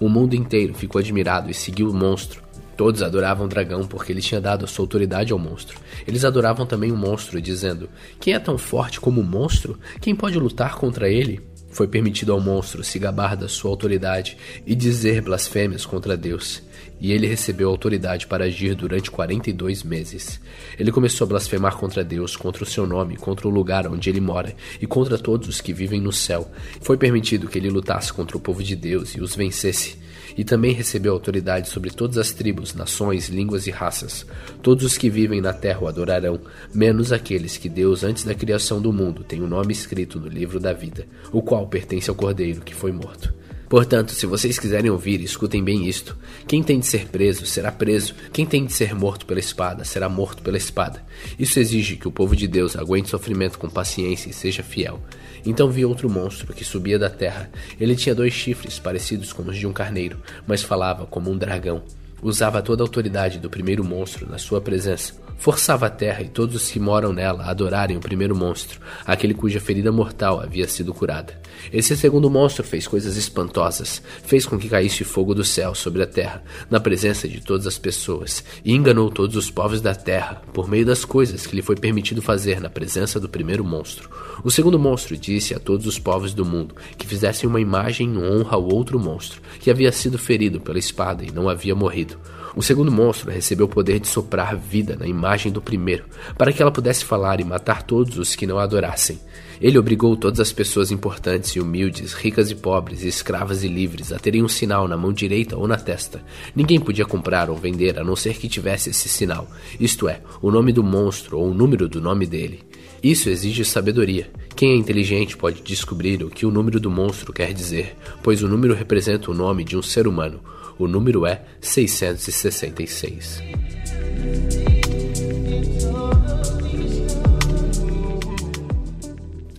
O 0.00 0.08
mundo 0.08 0.34
inteiro 0.34 0.72
ficou 0.72 1.00
admirado 1.00 1.50
e 1.50 1.54
seguiu 1.54 1.90
o 1.90 1.94
monstro. 1.94 2.48
Todos 2.80 3.02
adoravam 3.02 3.44
o 3.44 3.48
dragão 3.48 3.86
porque 3.86 4.10
ele 4.10 4.22
tinha 4.22 4.40
dado 4.40 4.64
a 4.64 4.66
sua 4.66 4.84
autoridade 4.84 5.34
ao 5.34 5.38
monstro. 5.38 5.78
Eles 6.08 6.24
adoravam 6.24 6.64
também 6.64 6.90
o 6.90 6.96
monstro, 6.96 7.38
dizendo: 7.38 7.90
Quem 8.18 8.32
é 8.32 8.38
tão 8.38 8.56
forte 8.56 8.98
como 8.98 9.20
o 9.20 9.24
monstro? 9.24 9.78
Quem 10.00 10.16
pode 10.16 10.38
lutar 10.38 10.76
contra 10.76 11.06
ele? 11.06 11.42
Foi 11.68 11.86
permitido 11.86 12.32
ao 12.32 12.40
monstro 12.40 12.82
se 12.82 12.98
gabar 12.98 13.36
da 13.36 13.48
sua 13.48 13.70
autoridade 13.70 14.38
e 14.66 14.74
dizer 14.74 15.20
blasfêmias 15.20 15.84
contra 15.84 16.16
Deus, 16.16 16.62
e 16.98 17.12
ele 17.12 17.26
recebeu 17.26 17.68
autoridade 17.68 18.26
para 18.26 18.46
agir 18.46 18.74
durante 18.74 19.10
42 19.10 19.82
meses. 19.82 20.40
Ele 20.78 20.90
começou 20.90 21.26
a 21.26 21.28
blasfemar 21.28 21.76
contra 21.76 22.02
Deus, 22.02 22.34
contra 22.34 22.62
o 22.62 22.66
seu 22.66 22.86
nome, 22.86 23.14
contra 23.14 23.46
o 23.46 23.50
lugar 23.50 23.86
onde 23.88 24.08
ele 24.08 24.22
mora 24.22 24.54
e 24.80 24.86
contra 24.86 25.18
todos 25.18 25.48
os 25.48 25.60
que 25.60 25.74
vivem 25.74 26.00
no 26.00 26.14
céu. 26.14 26.50
Foi 26.80 26.96
permitido 26.96 27.46
que 27.46 27.58
ele 27.58 27.68
lutasse 27.68 28.10
contra 28.10 28.38
o 28.38 28.40
povo 28.40 28.62
de 28.62 28.74
Deus 28.74 29.10
e 29.10 29.20
os 29.20 29.36
vencesse 29.36 29.98
e 30.36 30.44
também 30.44 30.72
recebeu 30.72 31.12
autoridade 31.12 31.68
sobre 31.68 31.90
todas 31.90 32.18
as 32.18 32.32
tribos, 32.32 32.74
nações, 32.74 33.28
línguas 33.28 33.66
e 33.66 33.70
raças. 33.70 34.26
Todos 34.62 34.84
os 34.84 34.98
que 34.98 35.10
vivem 35.10 35.40
na 35.40 35.52
terra 35.52 35.80
o 35.82 35.88
adorarão, 35.88 36.40
menos 36.72 37.12
aqueles 37.12 37.56
que 37.56 37.68
Deus, 37.68 38.04
antes 38.04 38.24
da 38.24 38.34
criação 38.34 38.80
do 38.80 38.92
mundo, 38.92 39.24
tem 39.24 39.40
o 39.40 39.44
um 39.44 39.48
nome 39.48 39.72
escrito 39.72 40.20
no 40.20 40.28
livro 40.28 40.60
da 40.60 40.72
vida, 40.72 41.06
o 41.32 41.42
qual 41.42 41.66
pertence 41.66 42.10
ao 42.10 42.16
cordeiro 42.16 42.60
que 42.60 42.74
foi 42.74 42.92
morto. 42.92 43.40
Portanto, 43.70 44.10
se 44.10 44.26
vocês 44.26 44.58
quiserem 44.58 44.90
ouvir, 44.90 45.20
escutem 45.20 45.62
bem 45.62 45.88
isto. 45.88 46.16
Quem 46.44 46.60
tem 46.60 46.80
de 46.80 46.86
ser 46.86 47.06
preso 47.06 47.46
será 47.46 47.70
preso, 47.70 48.16
quem 48.32 48.44
tem 48.44 48.66
de 48.66 48.72
ser 48.72 48.96
morto 48.96 49.24
pela 49.24 49.38
espada 49.38 49.84
será 49.84 50.08
morto 50.08 50.42
pela 50.42 50.56
espada. 50.56 51.04
Isso 51.38 51.60
exige 51.60 51.94
que 51.94 52.08
o 52.08 52.10
povo 52.10 52.34
de 52.34 52.48
Deus 52.48 52.74
aguente 52.74 53.08
sofrimento 53.08 53.60
com 53.60 53.70
paciência 53.70 54.28
e 54.28 54.32
seja 54.32 54.64
fiel. 54.64 55.00
Então 55.44 55.70
vi 55.70 55.84
outro 55.84 56.08
monstro 56.08 56.52
que 56.52 56.64
subia 56.64 56.98
da 56.98 57.10
terra. 57.10 57.50
Ele 57.80 57.96
tinha 57.96 58.14
dois 58.14 58.32
chifres 58.32 58.78
parecidos 58.78 59.32
com 59.32 59.42
os 59.42 59.56
de 59.56 59.66
um 59.66 59.72
carneiro, 59.72 60.18
mas 60.46 60.62
falava 60.62 61.06
como 61.06 61.30
um 61.30 61.36
dragão. 61.36 61.82
Usava 62.22 62.62
toda 62.62 62.82
a 62.82 62.86
autoridade 62.86 63.38
do 63.38 63.50
primeiro 63.50 63.84
monstro 63.84 64.28
na 64.28 64.38
sua 64.38 64.60
presença 64.60 65.14
forçava 65.40 65.86
a 65.86 65.90
terra 65.90 66.20
e 66.20 66.28
todos 66.28 66.54
os 66.54 66.70
que 66.70 66.78
moram 66.78 67.14
nela 67.14 67.44
a 67.44 67.50
adorarem 67.50 67.96
o 67.96 68.00
primeiro 68.00 68.36
monstro, 68.36 68.78
aquele 69.06 69.32
cuja 69.32 69.58
ferida 69.58 69.90
mortal 69.90 70.38
havia 70.38 70.68
sido 70.68 70.92
curada. 70.92 71.40
Esse 71.72 71.96
segundo 71.96 72.28
monstro 72.28 72.62
fez 72.62 72.86
coisas 72.86 73.16
espantosas, 73.16 74.02
fez 74.22 74.44
com 74.44 74.58
que 74.58 74.68
caísse 74.68 75.02
fogo 75.02 75.34
do 75.34 75.42
céu 75.42 75.74
sobre 75.74 76.02
a 76.02 76.06
terra, 76.06 76.42
na 76.68 76.78
presença 76.78 77.26
de 77.26 77.40
todas 77.40 77.66
as 77.66 77.78
pessoas, 77.78 78.44
e 78.62 78.74
enganou 78.74 79.10
todos 79.10 79.34
os 79.34 79.50
povos 79.50 79.80
da 79.80 79.94
terra, 79.94 80.42
por 80.52 80.68
meio 80.68 80.84
das 80.84 81.06
coisas 81.06 81.46
que 81.46 81.56
lhe 81.56 81.62
foi 81.62 81.74
permitido 81.74 82.20
fazer 82.20 82.60
na 82.60 82.68
presença 82.68 83.18
do 83.18 83.28
primeiro 83.28 83.64
monstro. 83.64 84.10
O 84.44 84.50
segundo 84.50 84.78
monstro 84.78 85.16
disse 85.16 85.54
a 85.54 85.58
todos 85.58 85.86
os 85.86 85.98
povos 85.98 86.34
do 86.34 86.44
mundo 86.44 86.74
que 86.98 87.06
fizessem 87.06 87.48
uma 87.48 87.60
imagem 87.60 88.08
em 88.08 88.18
honra 88.18 88.56
ao 88.56 88.64
outro 88.64 89.00
monstro, 89.00 89.40
que 89.58 89.70
havia 89.70 89.90
sido 89.90 90.18
ferido 90.18 90.60
pela 90.60 90.78
espada 90.78 91.24
e 91.24 91.30
não 91.30 91.48
havia 91.48 91.74
morrido. 91.74 92.09
O 92.54 92.62
segundo 92.62 92.90
monstro 92.90 93.30
recebeu 93.30 93.66
o 93.66 93.68
poder 93.68 94.00
de 94.00 94.08
soprar 94.08 94.56
vida 94.56 94.96
na 94.98 95.06
imagem 95.06 95.52
do 95.52 95.62
primeiro, 95.62 96.04
para 96.36 96.52
que 96.52 96.60
ela 96.60 96.72
pudesse 96.72 97.04
falar 97.04 97.40
e 97.40 97.44
matar 97.44 97.82
todos 97.82 98.18
os 98.18 98.34
que 98.34 98.46
não 98.46 98.58
a 98.58 98.64
adorassem. 98.64 99.20
Ele 99.60 99.78
obrigou 99.78 100.16
todas 100.16 100.40
as 100.40 100.52
pessoas 100.52 100.90
importantes 100.90 101.50
e 101.50 101.60
humildes, 101.60 102.12
ricas 102.12 102.50
e 102.50 102.54
pobres, 102.54 103.02
escravas 103.02 103.62
e 103.62 103.68
livres, 103.68 104.10
a 104.10 104.18
terem 104.18 104.42
um 104.42 104.48
sinal 104.48 104.88
na 104.88 104.96
mão 104.96 105.12
direita 105.12 105.56
ou 105.56 105.68
na 105.68 105.76
testa. 105.76 106.24
Ninguém 106.56 106.80
podia 106.80 107.04
comprar 107.04 107.50
ou 107.50 107.56
vender 107.56 107.98
a 107.98 108.04
não 108.04 108.16
ser 108.16 108.34
que 108.34 108.48
tivesse 108.48 108.90
esse 108.90 109.08
sinal, 109.08 109.46
isto 109.78 110.08
é, 110.08 110.20
o 110.42 110.50
nome 110.50 110.72
do 110.72 110.82
monstro 110.82 111.38
ou 111.38 111.50
o 111.50 111.54
número 111.54 111.88
do 111.88 112.00
nome 112.00 112.26
dele. 112.26 112.64
Isso 113.02 113.30
exige 113.30 113.64
sabedoria. 113.64 114.30
Quem 114.56 114.72
é 114.72 114.76
inteligente 114.76 115.36
pode 115.36 115.62
descobrir 115.62 116.22
o 116.22 116.28
que 116.28 116.44
o 116.44 116.50
número 116.50 116.80
do 116.80 116.90
monstro 116.90 117.32
quer 117.32 117.54
dizer, 117.54 117.96
pois 118.22 118.42
o 118.42 118.48
número 118.48 118.74
representa 118.74 119.30
o 119.30 119.34
nome 119.34 119.64
de 119.64 119.76
um 119.76 119.82
ser 119.82 120.06
humano. 120.06 120.40
O 120.80 120.88
número 120.88 121.26
é 121.26 121.42
666. 121.60 123.42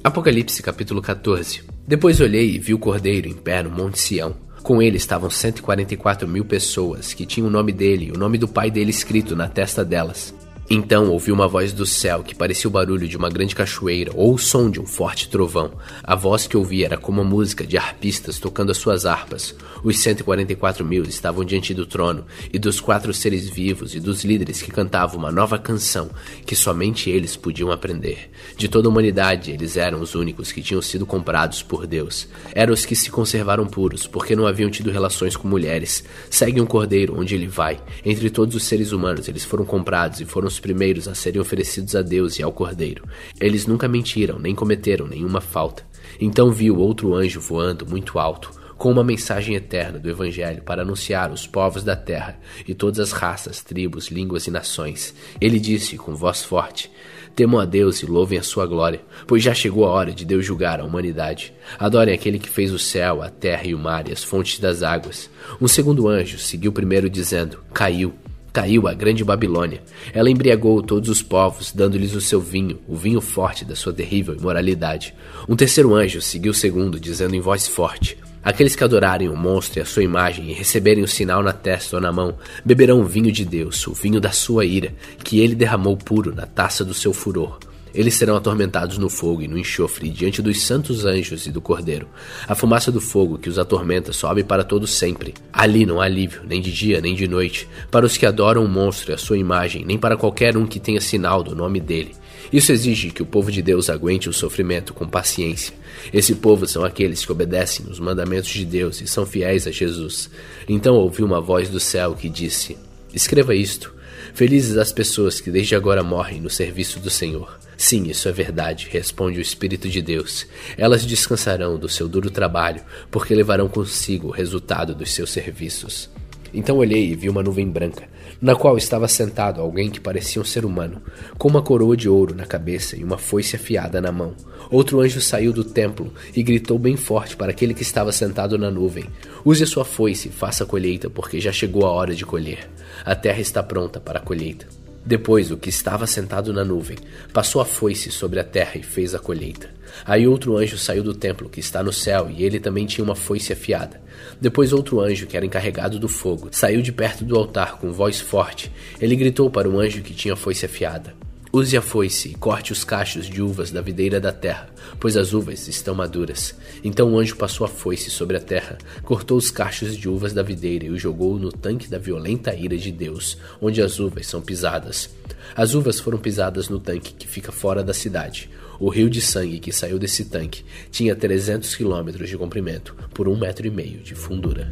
Apocalipse 0.04 0.64
capítulo 0.64 1.00
14 1.00 1.62
Depois 1.88 2.20
olhei 2.20 2.56
e 2.56 2.58
vi 2.58 2.74
o 2.74 2.80
cordeiro 2.80 3.28
em 3.28 3.36
pé 3.36 3.62
no 3.62 3.70
Monte 3.70 4.00
Sião. 4.00 4.36
Com 4.64 4.82
ele 4.82 4.98
estavam 4.98 5.30
144 5.30 6.28
mil 6.28 6.44
pessoas 6.44 7.14
que 7.14 7.28
tinham 7.28 7.48
o 7.48 7.52
nome 7.52 7.72
dele 7.72 8.06
e 8.08 8.12
o 8.12 8.18
nome 8.18 8.40
do 8.40 8.48
pai 8.48 8.72
dele 8.72 8.90
escrito 8.90 9.36
na 9.36 9.48
testa 9.48 9.86
delas. 9.86 10.34
Então 10.74 11.10
ouvi 11.10 11.34
uma 11.34 11.50
voz 11.50 11.74
do 11.74 11.86
céu 11.86 12.24
que 12.24 12.34
parecia 12.34 12.70
o 12.70 12.72
barulho 12.72 13.06
de 13.06 13.18
uma 13.18 13.30
grande 13.30 13.54
cachoeira 13.54 14.10
ou 14.16 14.36
o 14.36 14.40
som 14.40 14.72
de 14.72 14.80
um 14.80 14.86
forte 14.86 15.28
trovão. 15.28 15.74
A 16.02 16.16
voz 16.16 16.48
que 16.48 16.56
ouvi 16.56 16.86
era 16.86 16.96
como 16.96 17.20
a 17.20 17.26
música 17.26 17.68
de 17.68 17.78
arpistas 17.78 18.40
tocando 18.40 18.72
as 18.72 18.78
suas 18.78 19.06
harpas. 19.06 19.54
Os 19.84 20.00
144 20.00 20.86
mil 20.86 21.04
estavam 21.04 21.44
diante 21.44 21.74
do 21.74 21.86
trono 21.86 22.24
e 22.54 22.58
dos 22.58 22.80
quatro 22.80 23.14
seres 23.14 23.50
vivos 23.50 23.96
e 23.96 24.00
dos 24.00 24.24
líderes 24.24 24.62
que 24.62 24.72
cantavam 24.72 25.20
uma 25.20 25.30
nova 25.30 25.60
canção 25.60 26.10
que 26.46 26.56
somente 26.56 27.10
eles 27.10 27.36
podiam 27.36 27.70
aprender. 27.70 28.32
De 28.56 28.70
toda 28.70 28.88
a 28.88 28.92
humanidade, 28.92 29.52
eles 29.52 29.76
eram 29.76 30.00
os 30.00 30.16
únicos 30.16 30.54
que 30.54 30.62
tinham 30.62 30.82
sido 30.82 31.06
comprados 31.06 31.62
por 31.62 31.86
Deus. 31.86 32.30
Eram 32.56 32.74
os 32.74 32.86
que 32.86 32.96
se 32.96 33.12
conservaram 33.12 33.68
puros 33.68 34.08
porque 34.08 34.38
não 34.38 34.48
haviam 34.48 34.70
tido 34.70 34.90
relações 34.90 35.36
com 35.36 35.50
mulheres. 35.50 36.02
Seguem 36.30 36.64
um 36.64 36.66
cordeiro 36.66 37.20
onde 37.20 37.36
ele 37.36 37.48
vai. 37.48 37.78
Entre 38.06 38.30
todos 38.30 38.56
os 38.56 38.64
seres 38.64 38.94
humanos, 38.94 39.28
eles 39.28 39.44
foram 39.44 39.66
comprados 39.66 40.22
e 40.22 40.26
foram 40.26 40.48
primeiros 40.62 41.10
a 41.10 41.14
serem 41.14 41.42
oferecidos 41.42 41.94
a 41.96 42.02
Deus 42.02 42.40
e 42.40 42.44
ao 42.44 42.54
Cordeiro. 42.54 43.04
Eles 43.40 43.68
nunca 43.68 43.88
mentiram, 43.90 44.40
nem 44.40 44.56
cometeram 44.56 45.06
nenhuma 45.06 45.42
falta. 45.42 45.84
Então 46.20 46.50
viu 46.52 46.78
outro 46.78 47.14
anjo 47.14 47.42
voando 47.42 47.86
muito 47.86 48.18
alto, 48.18 48.52
com 48.78 48.92
uma 48.92 49.04
mensagem 49.04 49.56
eterna 49.56 50.00
do 50.00 50.10
Evangelho 50.10 50.64
para 50.64 50.82
anunciar 50.82 51.32
os 51.32 51.46
povos 51.46 51.84
da 51.84 51.96
terra 51.96 52.40
e 52.68 52.74
todas 52.74 53.00
as 53.00 53.12
raças, 53.12 53.62
tribos, 53.62 54.08
línguas 54.08 54.48
e 54.48 54.52
nações. 54.52 55.14
Ele 55.40 55.60
disse 55.60 55.98
com 55.98 56.16
voz 56.16 56.44
forte: 56.44 56.90
Temam 57.36 57.60
a 57.60 57.66
Deus 57.66 58.02
e 58.02 58.06
louvem 58.06 58.38
a 58.38 58.44
sua 58.44 58.66
glória, 58.66 59.02
pois 59.26 59.42
já 59.42 59.54
chegou 59.54 59.86
a 59.86 59.92
hora 59.92 60.12
de 60.12 60.26
Deus 60.26 60.46
julgar 60.46 60.80
a 60.80 60.84
humanidade. 60.84 61.54
Adorem 61.80 62.14
aquele 62.14 62.40
que 62.40 62.50
fez 62.50 62.72
o 62.72 62.80
céu, 62.80 63.22
a 63.22 63.30
terra 63.30 63.66
e 63.66 63.74
o 63.74 63.80
mar 63.80 64.08
e 64.08 64.12
as 64.12 64.24
fontes 64.24 64.60
das 64.60 64.84
águas. 64.84 65.30
Um 65.60 65.68
segundo 65.68 66.08
anjo 66.08 66.38
seguiu 66.38 66.72
primeiro, 66.72 67.10
dizendo: 67.10 67.60
Caiu 67.74 68.14
Caiu 68.54 68.88
a 68.88 68.94
grande 68.94 69.24
Babilônia. 69.24 69.82
Ela 70.14 70.30
embriagou 70.30 70.82
todos 70.82 71.10
os 71.10 71.22
povos, 71.22 71.72
dando-lhes 71.72 72.14
o 72.14 72.20
seu 72.20 72.42
vinho, 72.42 72.80
o 72.88 72.96
vinho 72.96 73.22
forte 73.22 73.64
da 73.64 73.76
sua 73.76 73.94
terrível 73.94 74.36
imoralidade. 74.36 75.14
Um 75.48 75.56
terceiro 75.56 75.96
anjo 75.96 76.22
seguiu 76.22 76.52
o 76.52 76.56
segundo, 76.56 77.00
dizendo 77.00 77.34
em 77.34 77.40
voz 77.40 77.68
forte: 77.68 78.18
Aqueles 78.44 78.76
que 78.76 78.84
adorarem 78.84 79.30
o 79.30 79.38
monstro 79.38 79.80
e 79.80 79.82
a 79.82 79.86
sua 79.86 80.04
imagem 80.04 80.50
e 80.50 80.54
receberem 80.54 81.04
o 81.04 81.08
sinal 81.08 81.42
na 81.42 81.54
testa 81.54 81.96
ou 81.96 82.02
na 82.02 82.12
mão, 82.12 82.36
beberão 82.66 83.00
o 83.00 83.06
vinho 83.06 83.32
de 83.32 83.46
Deus, 83.46 83.88
o 83.88 83.94
vinho 83.94 84.20
da 84.20 84.32
sua 84.32 84.66
ira, 84.66 84.94
que 85.24 85.40
ele 85.40 85.56
derramou 85.56 85.96
puro 85.96 86.36
na 86.36 86.46
taça 86.46 86.84
do 86.84 86.94
seu 86.94 87.14
furor. 87.14 87.58
Eles 87.94 88.16
serão 88.16 88.36
atormentados 88.36 88.98
no 88.98 89.10
fogo 89.10 89.42
e 89.42 89.48
no 89.48 89.58
enxofre 89.58 90.10
diante 90.10 90.42
dos 90.42 90.62
santos 90.62 91.06
anjos 91.06 91.46
e 91.46 91.52
do 91.52 91.62
Cordeiro. 91.62 92.08
A 92.48 92.56
fumaça 92.56 92.92
do 92.92 93.02
fogo 93.02 93.38
que 93.38 93.50
os 93.50 93.60
atormenta 93.60 94.14
sobe 94.14 94.44
para 94.44 94.64
todo 94.64 94.88
sempre. 94.88 95.34
Ali 95.52 95.86
não 95.86 96.00
há 96.00 96.06
alívio, 96.06 96.42
nem 96.48 96.62
de 96.62 96.72
dia 96.72 97.02
nem 97.02 97.16
de 97.16 97.28
noite, 97.28 97.68
para 97.90 98.06
os 98.06 98.18
que 98.18 98.26
adoram 98.26 98.64
o 98.64 98.70
monstro 98.70 99.12
e 99.12 99.16
a 99.16 99.18
sua 99.18 99.38
imagem, 99.38 99.84
nem 99.86 99.98
para 99.98 100.18
qualquer 100.18 100.56
um 100.56 100.66
que 100.66 100.80
tenha 100.80 101.02
sinal 101.02 101.44
do 101.44 101.56
nome 101.56 101.80
dele. 101.80 102.12
Isso 102.52 102.74
exige 102.74 103.12
que 103.12 103.22
o 103.22 103.26
povo 103.26 103.50
de 103.50 103.62
Deus 103.62 103.90
aguente 103.90 104.28
o 104.28 104.34
sofrimento 104.34 104.94
com 104.94 105.08
paciência. 105.08 105.74
Esse 106.12 106.36
povo 106.36 106.68
são 106.68 106.84
aqueles 106.84 107.26
que 107.26 107.32
obedecem 107.32 107.86
os 107.90 108.00
mandamentos 108.00 108.50
de 108.50 108.66
Deus 108.66 109.00
e 109.00 109.08
são 109.08 109.26
fiéis 109.26 109.68
a 109.68 109.72
Jesus. 109.72 110.30
Então 110.68 110.96
ouvi 110.96 111.24
uma 111.24 111.40
voz 111.40 111.70
do 111.70 111.80
céu 111.80 112.14
que 112.14 112.28
disse: 112.28 112.78
Escreva 113.14 113.56
isto. 113.56 113.94
Felizes 114.34 114.78
as 114.78 114.92
pessoas 114.92 115.42
que 115.42 115.52
desde 115.52 115.76
agora 115.76 116.04
morrem 116.04 116.42
no 116.42 116.50
serviço 116.50 117.00
do 117.00 117.10
Senhor. 117.10 117.60
Sim, 117.78 118.10
isso 118.10 118.30
é 118.30 118.32
verdade, 118.32 118.88
responde 118.92 119.40
o 119.40 119.42
Espírito 119.42 119.90
de 119.90 120.02
Deus. 120.02 120.46
Elas 120.78 121.06
descansarão 121.06 121.78
do 121.80 121.90
seu 121.90 122.08
duro 122.08 122.30
trabalho, 122.30 122.82
porque 123.10 123.34
levarão 123.34 123.68
consigo 123.68 124.28
o 124.28 124.32
resultado 124.32 124.94
dos 124.94 125.12
seus 125.12 125.32
serviços. 125.32 126.10
Então 126.54 126.78
olhei 126.78 127.12
e 127.12 127.16
vi 127.16 127.30
uma 127.30 127.42
nuvem 127.42 127.68
branca, 127.68 128.08
na 128.42 128.56
qual 128.56 128.76
estava 128.78 129.08
sentado 129.08 129.62
alguém 129.62 129.90
que 129.90 130.00
parecia 130.00 130.42
um 130.42 130.46
ser 130.46 130.66
humano, 130.66 131.02
com 131.38 131.48
uma 131.48 131.62
coroa 131.62 131.96
de 131.96 132.10
ouro 132.10 132.34
na 132.34 132.46
cabeça 132.46 132.98
e 132.98 133.04
uma 133.04 133.18
foice 133.18 133.56
afiada 133.56 134.02
na 134.02 134.12
mão. 134.12 134.34
Outro 134.72 135.00
anjo 135.00 135.22
saiu 135.22 135.54
do 135.54 135.64
templo 135.64 136.12
e 136.36 136.42
gritou 136.42 136.80
bem 136.80 136.98
forte 136.98 137.36
para 137.36 137.52
aquele 137.52 137.74
que 137.74 137.84
estava 137.84 138.12
sentado 138.12 138.58
na 138.58 138.72
nuvem: 138.72 139.06
Use 139.46 139.64
a 139.64 139.68
sua 139.68 139.86
foice 139.86 140.30
e 140.30 140.32
faça 140.32 140.64
a 140.64 140.68
colheita, 140.68 141.10
porque 141.10 141.40
já 141.40 141.52
chegou 141.52 141.86
a 141.86 141.92
hora 141.92 142.16
de 142.16 142.26
colher. 142.26 142.68
A 143.06 143.16
terra 143.16 143.42
está 143.42 143.62
pronta 143.62 144.00
para 144.00 144.20
a 144.20 144.22
colheita. 144.22 144.81
Depois, 145.06 145.52
o 145.52 145.58
que 145.58 145.70
estava 145.70 146.06
sentado 146.06 146.54
na 146.54 146.64
nuvem 146.64 146.98
passou 147.34 147.62
a 147.62 147.66
foice 147.66 148.12
sobre 148.12 148.40
a 148.40 148.44
terra 148.44 148.74
e 148.76 148.84
fez 148.84 149.16
a 149.16 149.20
colheita. 149.20 149.70
Aí 150.06 150.28
outro 150.28 150.58
anjo 150.58 150.78
saiu 150.78 151.04
do 151.04 151.14
templo 151.14 151.50
que 151.50 151.60
está 151.60 151.84
no 151.84 151.92
céu, 151.92 152.30
e 152.30 152.44
ele 152.44 152.60
também 152.60 152.86
tinha 152.86 153.04
uma 153.04 153.16
foice 153.16 153.52
afiada. 153.52 154.00
Depois 154.40 154.72
outro 154.72 155.00
anjo, 155.00 155.28
que 155.28 155.36
era 155.36 155.46
encarregado 155.46 156.00
do 156.00 156.08
fogo, 156.08 156.50
saiu 156.52 156.82
de 156.82 156.92
perto 156.92 157.26
do 157.26 157.36
altar 157.36 157.78
com 157.78 157.92
voz 157.92 158.20
forte. 158.20 158.72
Ele 159.00 159.16
gritou 159.16 159.50
para 159.50 159.68
o 159.68 159.80
anjo 159.80 160.02
que 160.02 160.14
tinha 160.14 160.36
a 160.36 160.38
foice 160.38 160.66
afiada: 160.66 161.14
Use 161.54 161.76
a 161.76 161.82
foice 161.82 162.30
e 162.30 162.34
corte 162.34 162.72
os 162.72 162.86
cachos 162.86 163.28
de 163.28 163.42
uvas 163.42 163.72
da 163.72 163.82
videira 163.82 164.22
da 164.22 164.32
terra, 164.32 164.70
pois 165.02 165.18
as 165.18 165.34
uvas 165.34 165.68
estão 165.68 165.94
maduras. 165.94 166.56
Então 166.82 167.12
o 167.12 167.20
anjo 167.20 167.36
passou 167.36 167.66
a 167.66 167.68
foice 167.68 168.10
sobre 168.10 168.38
a 168.38 168.40
terra, 168.40 168.78
cortou 169.04 169.38
os 169.38 169.52
cachos 169.52 169.98
de 169.98 170.08
uvas 170.08 170.32
da 170.32 170.42
videira 170.42 170.86
e 170.86 170.90
o 170.90 170.98
jogou 170.98 171.38
no 171.38 171.52
tanque 171.52 171.90
da 171.90 171.98
violenta 171.98 172.56
ira 172.56 172.78
de 172.78 172.90
Deus, 172.90 173.38
onde 173.60 173.82
as 173.82 174.00
uvas 174.00 174.28
são 174.28 174.42
pisadas. 174.42 175.10
As 175.54 175.74
uvas 175.74 176.00
foram 176.00 176.18
pisadas 176.18 176.70
no 176.70 176.80
tanque 176.80 177.14
que 177.14 177.28
fica 177.28 177.52
fora 177.52 177.84
da 177.84 177.94
cidade. 177.94 178.50
O 178.80 178.88
rio 178.88 179.10
de 179.10 179.20
sangue 179.20 179.60
que 179.60 179.74
saiu 179.74 180.00
desse 180.00 180.24
tanque 180.24 180.64
tinha 180.90 181.14
300 181.18 181.76
quilômetros 181.76 182.30
de 182.30 182.38
comprimento 182.38 182.96
por 183.14 183.28
um 183.28 183.38
metro 183.38 183.68
e 183.68 183.70
meio 183.70 184.00
de 184.00 184.16
fundura. 184.16 184.72